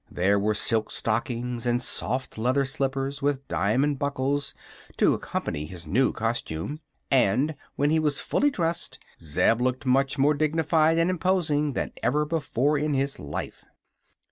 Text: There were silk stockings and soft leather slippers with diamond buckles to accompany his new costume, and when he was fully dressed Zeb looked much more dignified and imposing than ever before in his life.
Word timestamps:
There 0.09 0.39
were 0.39 0.55
silk 0.55 0.89
stockings 0.89 1.67
and 1.67 1.79
soft 1.79 2.35
leather 2.39 2.65
slippers 2.65 3.21
with 3.21 3.47
diamond 3.47 3.99
buckles 3.99 4.55
to 4.97 5.13
accompany 5.13 5.65
his 5.67 5.85
new 5.85 6.11
costume, 6.11 6.79
and 7.11 7.53
when 7.75 7.91
he 7.91 7.99
was 7.99 8.19
fully 8.19 8.49
dressed 8.49 8.97
Zeb 9.21 9.61
looked 9.61 9.85
much 9.85 10.17
more 10.17 10.33
dignified 10.33 10.97
and 10.97 11.11
imposing 11.11 11.73
than 11.73 11.91
ever 12.01 12.25
before 12.25 12.79
in 12.79 12.95
his 12.95 13.19
life. 13.19 13.63